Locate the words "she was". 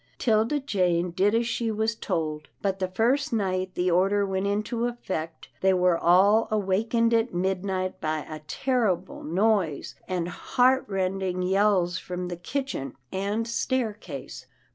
1.45-1.93